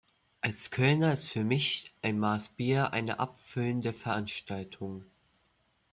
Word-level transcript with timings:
Als 0.41 0.71
Kölner 0.71 1.13
ist 1.13 1.29
für 1.29 1.43
mich 1.43 1.93
eine 2.01 2.17
Maß 2.17 2.49
Bier 2.55 2.91
eine 2.91 3.19
abendfüllende 3.19 3.93
Veranstaltung. 3.93 5.05